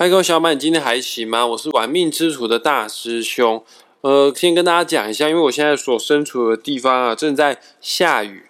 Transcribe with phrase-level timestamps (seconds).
[0.00, 1.44] 嗨，各位小伙伴，你今天还行吗？
[1.44, 3.64] 我是玩命之徒的大师兄。
[4.02, 8.44] 呃，先跟大家讲一下，因为我现在所身处的地方啊正在下雨，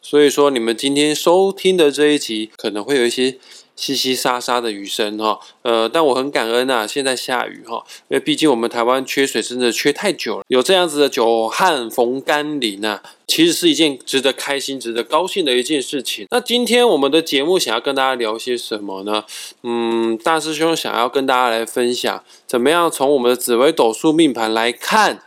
[0.00, 3.36] 所以说你们今天收听的这一集可能会有一些。
[3.76, 16.26] 淅淅沙沙的雨声哈，呃，但我很感恩呐，现在下雨哈，因为毕竟我们台湾缺水真的缺太久了，有这样子的久旱逢甘霖呐，其实是一件值得开心、值得高兴的一件事情。
[16.30, 19.24] 那今天我们的节目想要跟大家聊些什么呢？
[19.62, 25.20] 嗯，大师兄想要跟大家来分享，怎么样从我们的紫微斗数命盘来看，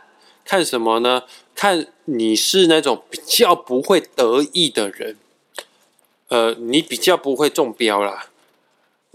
[0.44, 1.24] 看什么呢？
[1.54, 5.16] 看你是那种比较不会得意的人，
[6.28, 8.28] 呃，你比较不会中标啦。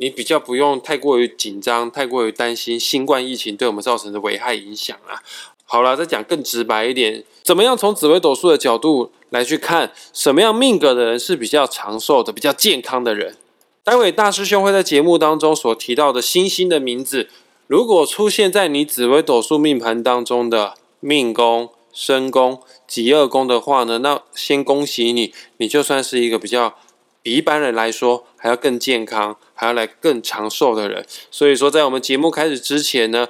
[0.03, 5.23] 你比较不用太过于紧张，太过于担心新冠疫情对我们造成的危害影响啊。
[5.63, 13.37] 好了，再讲更直白一点，怎么样从紫微斗数的角度来去看，什么样命格的人是比较长寿的、比较健康的人？
[13.81, 17.29] 待会大师兄会在节目当中所提到的星星的名字，
[17.67, 26.75] 如果出现在你紫微斗数命盘当中的命宫、身宫、吉二宫的话呢，那先恭喜你，你就算是一个比较。
[27.25, 31.05] 比一般人来说还要更健康，还要来更长寿的人。
[31.31, 33.29] 所以说，在我们节目开始之前呢，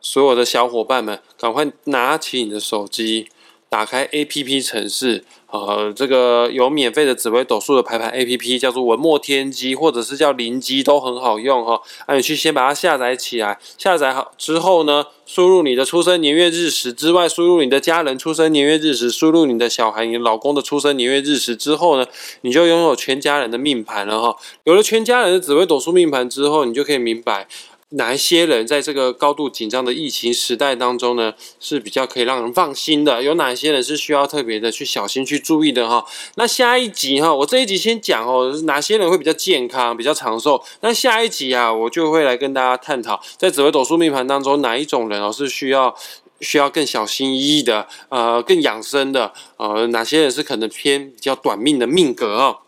[0.00, 3.28] 所有的小伙伴们，赶快拿起你的手机。
[3.72, 11.80] 打开 A P P 城市，呃，这个有免费的紫微斗数的排盘 A P P，叫做文墨天机，或者是叫灵机，都很好用哈。
[12.06, 22.04] 那你去先把它下载起来，下载好之后呢，输入你的出生年月日时之外，输入你的家人出生年月日时，输入你的小孩、你老公的出生年月日时之后呢，
[22.42, 24.36] 你就拥有全家人的命盘了哈。
[24.64, 27.48] 有了全家人的紫微斗数命盘之后，你就可以明白。
[27.94, 33.22] 哪一些人在这个高度紧张的疫情时代当中呢，是比较可以让人放心的？
[33.22, 36.04] 有哪些人是需要特别的去小心去注意的哈？
[36.36, 40.62] 那下一集哈，我这一集先讲哦，哪些人会比较健康、比较长寿？
[40.80, 45.94] 那下一集啊，我就会来跟大家探讨，在紫微斗数命盘当中，哪一种人哦是需要
[46.40, 52.58] 需要更小心翼翼的，呃，更养生的，呃，哪些人是可能偏比较短命的命格哦？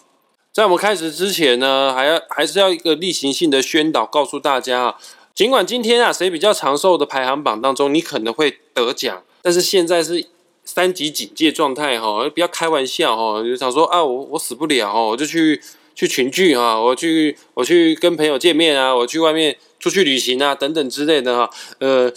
[0.54, 4.94] 在我们开始之前呢，还要还是要一个例行性的宣导，告诉大家啊，
[5.34, 10.24] 尽管今天啊谁比较长寿的排行榜当中，你可能会得奖，但是现在是
[10.64, 15.60] 三级警戒状态哈，不要开玩笑哈，就想说啊，我我死不了哦，我就去
[15.96, 21.50] 去群聚啊，我去我去跟朋友见面啊，我去外面出去旅行啊，等等之类的哈，
[21.80, 22.12] 呃。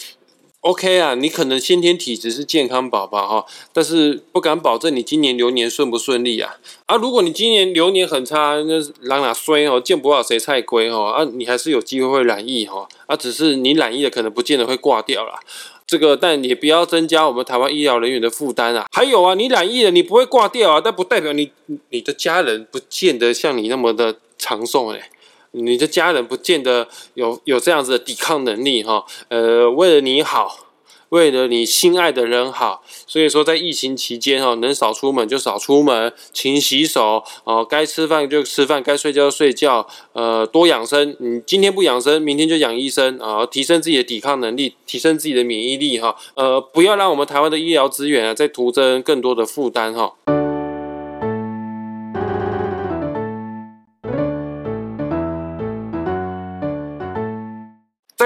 [0.67, 6.57] OK 啊，你可能先天体质是健康宝宝哈，但是不敢保证你今年流年顺不顺利啊。
[6.88, 15.39] 啊，如果你今年流年很差，那让哪衰哦，见不到谁菜龟哦啊，你还是有机会会染疫哈啊，只是你染疫的可能不见得会挂掉啦。
[15.85, 18.85] 这个但也不要增加我们台湾医疗人员的负担啊。
[18.91, 21.49] 还有啊，你染疫了你不会挂掉啊，但不代表你
[21.91, 25.09] 你的家人不见得像你那么的长寿哎。
[25.57, 30.66] 你的家人不见得有有这样子的抵抗能力哈，呃，为了你好，
[31.09, 41.16] 为了你心爱的人好，所以说在疫情期间哈，能少出门就少出门，勤洗手哦，该吃饭就吃饭，该睡觉就睡觉，呃，多养生。
[41.19, 50.13] 你今天不养生，明天就养医生啊，提升自己的抵抗能力，提升自己的免疫力哈，呃，不要让我们台湾的医疗资源啊再徒增更多的负担哈。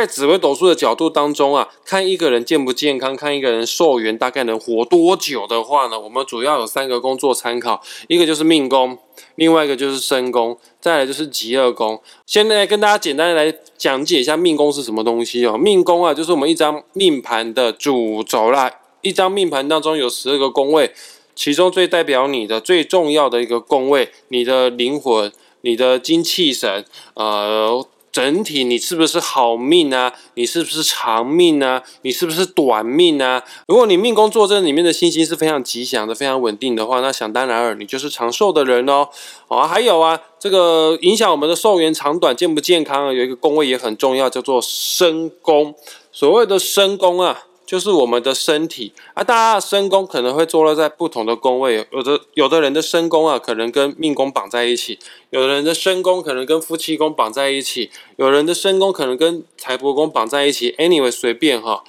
[0.02, 8.98] 在紫微斗数的角度当中啊，看一个人健不健康，看一个人寿元大概能活多久的话呢，我们主要有三个工作参考，一个就是命宫，
[9.36, 12.02] 另外一个就是身宫，再来就是吉二宫。
[12.26, 15.56] 现在跟大家简单来讲解一下命宫是什么东西哦。
[15.56, 18.72] 命宫啊，就是我们一张命盘的主轴啦。
[19.02, 20.92] 一张命盘当中有十二个宫位，
[21.36, 27.86] 其中最代表你的最重要的一个宫位，你的灵魂，你的精气神，呃。
[28.12, 30.14] 整体你是不是好命啊？
[30.34, 31.82] 你是不是长命啊？
[32.02, 33.42] 你是不是短命啊？
[33.68, 39.08] 如果你命宫坐镇里面的星星是非常吉祥的、非常稳定的话，那想当然尔，你就是长寿的人哦。
[39.48, 45.74] 啊，还有啊，这个影响我们的寿元长短、健不健康啊，有一个宫位也很重要，叫做身宫。
[46.12, 47.44] 所谓的身宫啊。
[47.72, 54.98] 就是我们的身体啊，大家的身宫可能会坐落在不同的宫位，有的有的人的身宫啊，可能跟命宫绑在一起；
[55.30, 60.74] 有的人的身宫可能跟夫妻宫绑在一起；有人的身宫可能跟财帛宫绑在一起。
[60.74, 61.86] Anyway，随便哈，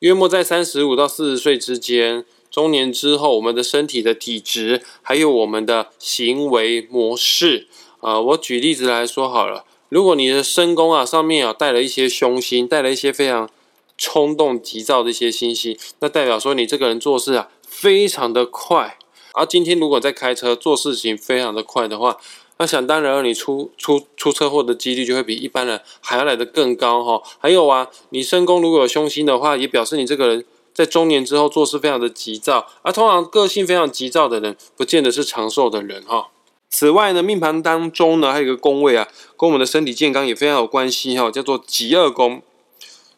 [0.00, 7.66] 约莫在三十五到四十岁之间，中年之后，我们的身体的体质，还有我们的行为模式
[8.00, 13.48] 啊，我举例子来说好了，如果你的身宫啊上面啊带了一些凶星，带了一些非常。
[13.96, 18.98] 冲动急躁的一些信息，那代表说你这个人做事啊非常的快。
[19.32, 22.16] 而今天如果在开车做事情非常的快的话，
[22.58, 27.20] 那想当然，你出出出车祸的几率就会比一般人还要来得更高哈。
[27.38, 36.28] 还有啊，你身宫如果有凶星的话，也表示你这个人在中年之后做事非常的急躁，而通常个性非常急躁的人，不见得是长寿的人哈。
[36.70, 42.40] 此外呢，命盘当中呢，还有一个宫位啊，跟我们的身体健康也非常有关系哈，叫做极恶宫。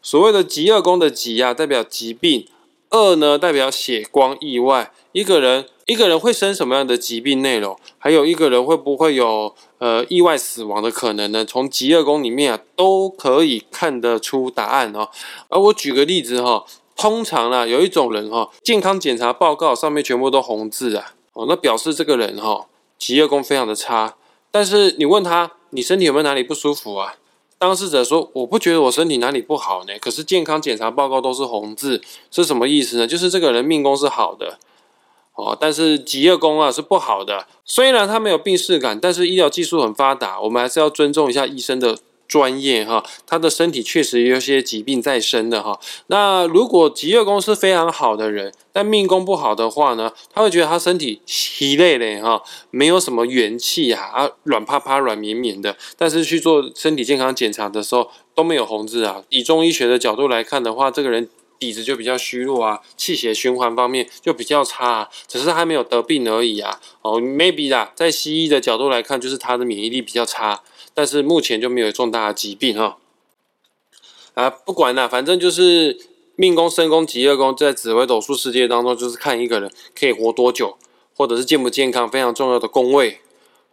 [0.06, 2.47] 所谓的极恶宫的极啊，代表疾病；
[2.91, 4.93] 恶呢，代表血光意外。
[5.11, 7.76] 一个人一个人会生什么样的疾病内容？
[7.99, 11.44] 还有一个人会不会有呃意外死亡的可能呢？
[11.44, 15.08] 从极恶宫里面啊，都可以看得出答案哦。
[15.49, 16.64] 而我举个例子哈，
[16.94, 22.67] 通常啊，有一种人哈，健康检查报告上面全部都红字啊，哦，那表示这个人哈，
[22.97, 24.14] 极恶宫非常的差。
[24.52, 27.17] 但是你问他，你身体有没有哪里不舒服啊？
[27.58, 33.06] 当事者说：“我不觉得我身体哪里不好呢，可是健康检查报告都是红字，是什么意思呢？
[33.06, 34.58] 就是这个人命宫是好的，
[35.35, 37.47] 哦，但是吉业宫啊是不好的。
[37.64, 41.99] 虽然他没有病逝感，但是医疗技术很发达，我们还是要尊重一下医生的。”
[42.37, 45.81] 专业哈，他的身体确实有些疾病在身的哈。
[46.09, 55.75] 那如果吉业宫是非常好的人，但命宫不好的话呢，他会觉得他身体疲累嘞哈，没有什么元气啊，啊软趴趴、软绵绵的。
[55.97, 59.23] 但是去做身体健康检查的时候都没有红字啊。
[59.31, 61.27] 以中医学的角度来看的话，这个人
[61.59, 66.79] 底子就比较虚弱啊，气血循环方面就比较差，只是还没有得病而已啊。
[67.00, 70.61] 哦，maybe 啦，在西医的角度来看，就是他的免疫力比较差。
[70.96, 72.96] 但是目前就没有重大的疾病哈，
[74.32, 75.98] 啊，不管了，反正就是
[76.37, 80.78] 命宫、身宫、吉业宫，在紫微斗数世界当中，就是看一个人可以活多久，
[81.14, 83.20] 或者是健不健康，非常重要的宫位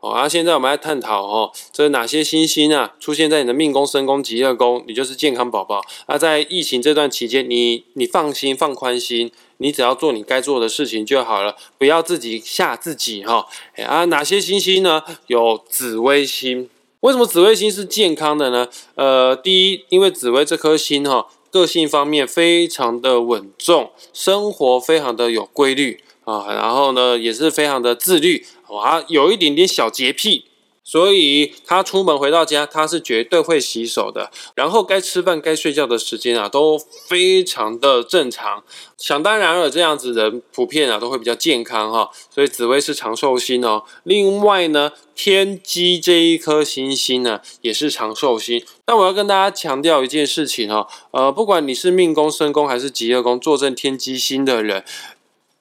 [0.01, 0.09] 哦。
[0.11, 5.81] 啊现在我们来探讨哦，这哪些星星啊出现在你的命宫、身宫、吉业宫，你就是健康宝宝。
[6.09, 13.47] 那在疫情这段期间，你你放心放宽心，你只要做你该做的事情就好了，不要自己吓自己哈。
[13.85, 15.01] 啊，哪些星星呢？
[15.27, 16.69] 有紫微星。
[17.03, 18.65] 为什么紫微星是健康的呢？
[18.95, 30.45] 呃，第一，因为紫微这颗星哈，个性方面非常的稳重，生活非常的有规律啊，然后呢，也是非常的自律，啊，有一点点小洁癖。
[30.83, 34.29] 所以他出门回到家，他是绝对会洗手的。
[34.53, 38.63] 然后该吃饭、该睡觉的时间啊，都非常的正常。
[38.97, 42.09] 想当然了，这样子人普遍啊都会比较健康哈。
[42.29, 43.85] 所以紫薇是长寿星哦。
[44.03, 48.63] 另外呢，天机这一颗星星呢，也是长寿星。
[48.85, 54.83] 那我要跟大家强调一件事情哦，呃，不管你是命宫、身宫还是吉业宫坐镇天机星的人，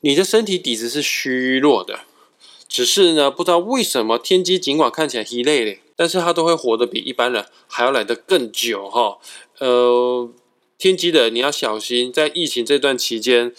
[0.01, 2.01] 你的身体底子是虚弱的。
[2.73, 9.19] 只是呢，不知道为什么天机尽管看起来很累嘞，但是他都会活得比一般人还要来得更久哈。
[9.59, 10.31] 呃，
[10.79, 13.53] 天机的你要小心，在疫情这段期间，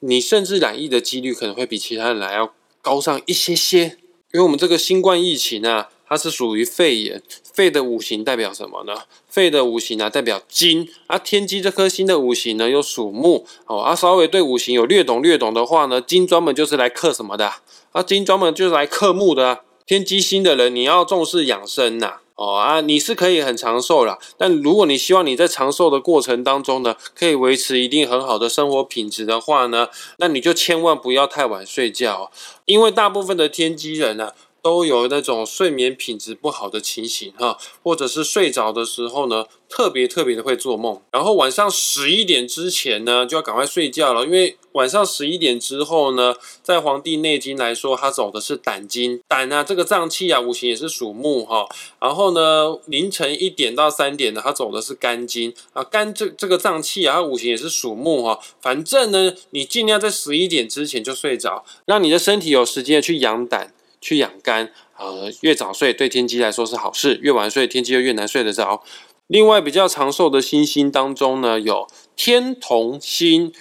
[0.00, 2.52] 你甚至染疫的几率可能会比其他人来要
[2.82, 3.96] 高上一些些，
[4.32, 5.88] 因为我们这个新冠疫情啊。
[6.12, 7.22] 它是属于肺炎，
[7.54, 8.94] 肺的五行代表什么呢？
[9.30, 13.78] 肺的五行呢代表金，而天机这颗星的五行呢又属木哦。
[13.80, 17.52] 啊，稍微对五行有略懂略懂的话呢，金专门就是来克什么的？
[17.92, 19.60] 啊，金专门就是来克木的。
[19.86, 22.18] 天机星的人，你要重视养生呐。
[22.36, 32.30] 哦啊，你是可以很长寿了，但如果你希望你在长寿的过程当中呢，可以维持一定很好的生活品质的话呢，那你就千万不要太晚睡觉，
[32.64, 34.32] 因为大部分的天机人呢。
[34.62, 51.66] 都有那种睡眠品质不好的情形哈，或者是睡着的时候呢，特别特别的会做梦，然后晚上十一点之前呢，就要赶快睡觉了，因为晚上十一点之后呢，在《黄帝内经》来说，它走的是胆经，胆啊这个脏器啊，五行也是属木哈，
[52.00, 55.52] 然后呢，凌晨一点到三点呢，它走的是肝经。
[55.72, 63.72] 啊，肝这这个脏器啊，它五行也是属木哈，反正呢，你尽量在十一点之前就睡着，让你的身体有时间去养胆。
[64.00, 68.82] 去养肝，呃，越早睡对天机来说是好事，越晚睡天机就越难睡得着。
[69.26, 73.52] 另外，比较长寿的星星当中呢，有天同星，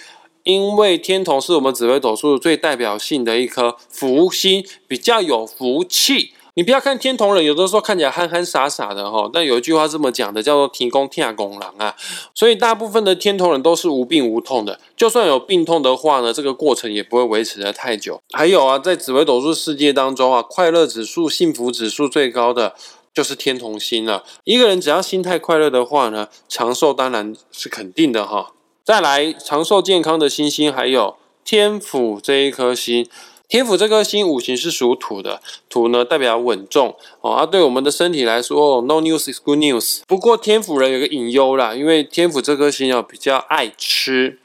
[0.43, 6.33] 因为天同是我们紫微斗数最代表性的一颗福星，比较有福气。
[6.59, 11.95] 你不要看天同人，有的时候看起来憨憨傻傻的哈，但有一句话这么讲的，叫做“提供天下公狼”啊。
[12.35, 18.19] 所以大部分的天同人都是无病无痛的，就算有病痛的话呢，这个过程也不会维持的太久。
[18.33, 22.73] 还有啊，在紫微斗数世界当中啊，快乐指数、幸福指数最高的
[23.13, 24.25] 就是天同星了。
[24.43, 28.51] 一个人只要心态快乐的话呢，长寿当然是肯定的哈。
[28.83, 33.07] 再来，长寿健康的星星还有天府这一颗星。
[33.49, 40.01] 天府这颗星五行是属土的，土呢代表稳重哦，啊，对我们的身体来说，no news is good news。
[40.05, 44.37] 不过天府人有个隐忧啦，因为天府这颗星哦比较爱吃，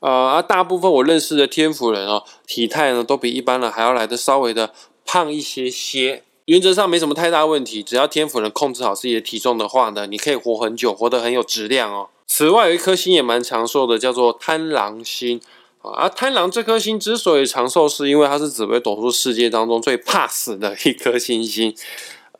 [0.00, 4.74] 呃，啊，大部分我认识的天府人哦，体态呢都比一般人还要来的稍微的
[5.06, 6.22] 胖一些些。
[6.44, 12.10] 原则上没什么太大问题，只要天府能控制好自己的体重的话呢，你可以活很久，活得很有质量哦。
[12.26, 15.40] 此外，有一颗星也蛮长寿的，叫做贪狼星
[15.82, 16.08] 啊。
[16.08, 21.74] 贪狼这颗星之所以长寿，是因为它是紫微斗数世界当中最怕死的一颗星星。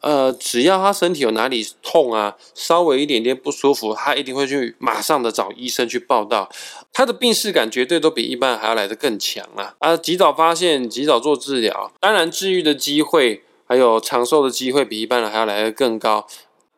[0.01, 6.51] 呃，只要他身体有哪里痛啊，稍微一点点不舒服，他一定会去马上的找医生去报道。
[6.93, 9.77] 他的病视感绝对都比一般人还要来得更强啊！
[9.79, 16.27] 啊，及早发现，及早做治疗，当然治愈的机会还有长寿的机会比一般人还要来得更高。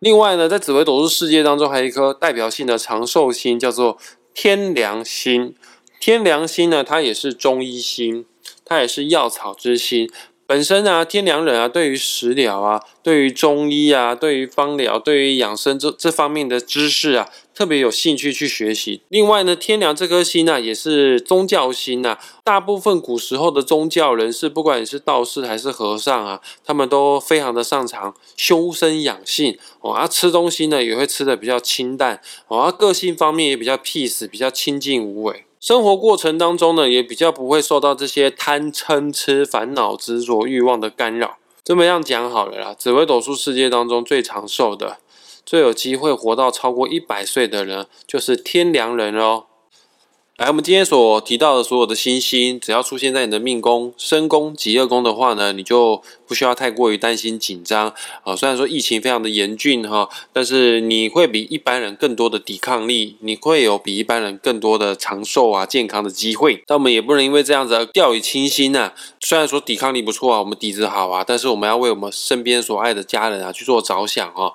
[0.01, 3.97] 另外呢，在紫微斗数世界当中，还有一颗代表性的长寿星，叫做
[4.35, 5.55] 天梁星。
[6.05, 8.27] 天良星呢，它也是中医星，
[8.63, 10.07] 它也是药草之星。
[10.47, 19.01] 本身啊，天良人啊，对于食疗啊，对于中医啊，对于方疗，对于养生这这方面的知识啊，特别有兴趣去学习。
[19.09, 22.19] 另外呢，天良这颗星呢，也是宗教星呐。
[22.45, 29.95] 大部分古时候的宗教人士，不管你是道士还是和尚啊，他们都非常的擅长修身养性哦。
[29.95, 32.59] 啊，吃东西呢，也会吃的比较清淡哦。
[32.59, 35.47] 啊，个性方面也比较 peace，比较清静无为。
[35.65, 41.39] 生活过程当中呢，也比较不会受到这些贪嗔痴、烦恼、执着、欲望的干扰。
[41.65, 44.99] 这么样讲好了啦，紫微斗数世界当中最长寿的、
[45.47, 49.45] 最有机会活到超过一百岁的人，就是天良人哦。
[50.37, 58.35] 来，我们今天所提到的所有的星星，只要出现在你的命宫、身宫、吉恶宫的话呢，你就不需要太过于担心紧张啊。
[58.35, 66.61] 虽然说疫情非常的严峻哈，但是你会比一般人更多的抵抗力，你会有比一般人更多的长寿啊、健康的机会。
[66.67, 68.93] 但我们也不能因为这样子掉以轻心呐。
[69.21, 74.51] 虽然说抵抗力不错啊，我们底子好啊，但是我们要为我们身边所爱的家人啊去做着想啊。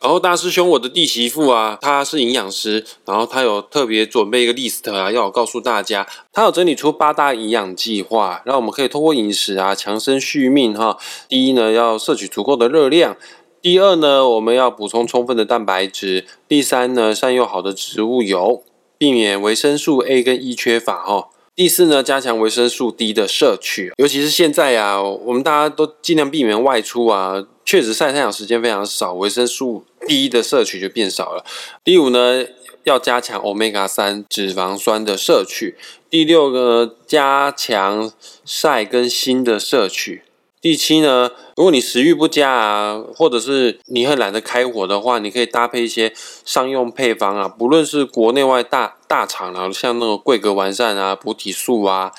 [0.00, 5.23] 然后大师兄，我的弟媳妇啊，她是营养师，然后她有特别准备一个 list 啊，要。
[5.30, 10.98] 告诉大家，他有整理出八大营养计划，让我们可以通过饮食啊强身续命哈。
[11.28, 13.14] 第一呢，要摄取足够的热量；
[13.60, 18.62] 第二呢，我们要补充充分的蛋白质；第三呢，善用好的植物油，
[18.98, 21.28] 避免维生素 A 跟 E 缺乏哈。
[21.56, 31.44] 第四呢，加强维生素 D 的摄取，尤其是现在啊，我们大家都尽量避免外出啊，确实晒太阳时间非常少，维生素一的摄取就变少了。
[31.82, 32.44] 第五呢。
[32.84, 35.74] 要加强 omega 三脂肪酸的摄取。
[36.10, 38.12] 第六个，加强
[38.44, 40.22] 晒跟锌的摄取。
[40.60, 46.12] 第七呢，如果你食欲不佳啊，或者是你很懒得开火的话，你可以搭配一些
[46.44, 52.12] 商用配方啊，不论是国内外大大厂啊，像那种桂格完善啊、补体素啊、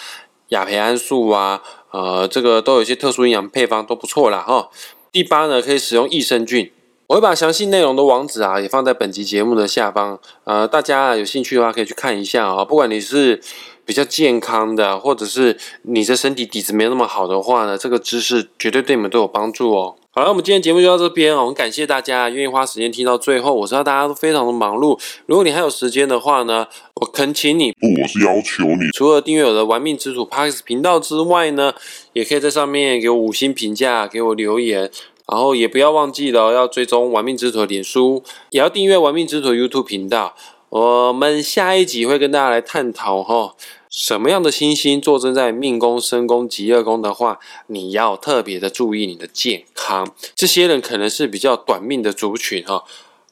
[0.47, 1.61] 亚培安素啊，
[1.91, 4.71] 呃，这个都有一些特殊营养配方，都不错啦哈。
[5.11, 6.71] 第八呢，可以使用益生菌。
[7.07, 10.19] 我会把详细内容的网址啊，也放在本集节目的下方。
[10.43, 12.65] 呃，大家有兴趣的话，可以去看一下啊。
[12.65, 13.39] 不管你是
[13.85, 19.95] 比较健康的，或者是你的身体底子没那么好的话呢，这个知识绝对对你们都有帮助哦。
[20.09, 21.45] 好了，我们今天节目就到这边哦。
[21.45, 23.53] 很感谢大家愿意花时间听到最后。
[23.53, 31.71] 我知道大家都非常的忙碌，如果你还有时间的话呢，我恳请你，不，我是要求你，除了订阅我的玩命之主 Parks 频道之外呢，
[32.13, 34.89] 也可以在上面给我五星评价，给我留言。
[35.27, 40.35] 然后也不要忘记了要追踪玩命之徒的脸书，也要订阅玩命之徒 YouTube 频道。
[40.69, 43.55] 我们下一集会跟大家来探讨哈，
[43.89, 50.13] 什么样的星星坐镇在命宫、身宫、极恶宫的话，你要特别的注意你的健康。
[50.35, 52.83] 这些人可能是比较短命的族群哈。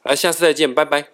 [0.02, 1.13] 来，下次再见，拜拜。